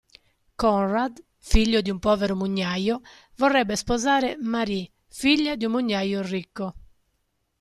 [0.55, 1.19] Konrad,
[1.49, 3.01] figlio di un povero mugnaio,
[3.35, 6.73] vorrebbe sposare Marie, figlia di un mugnaio ricco.